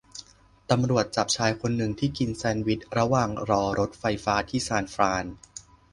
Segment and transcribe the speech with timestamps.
[0.71, 5.25] ตำรวจจับชายคนหนึ่งที่กินแชนด์วิชระหว่างรอรถไฟฟ้าที่ซานฟราน